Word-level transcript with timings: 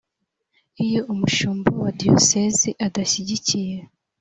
iyo 0.85 1.01
umushumba 1.13 1.69
wa 1.81 1.91
diyoseze 1.99 2.69
adashyigikiye 2.87 3.75